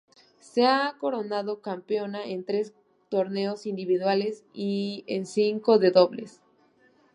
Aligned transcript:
Se 0.39 0.63
ha 0.65 0.95
coronado 0.99 1.61
campeona 1.61 2.25
en 2.25 2.43
tres 2.43 2.73
torneos 3.09 3.67
individuales 3.67 4.43
y 4.51 5.03
en 5.05 5.27
cinco 5.27 5.77
de 5.77 5.91
dobles. 5.91 6.41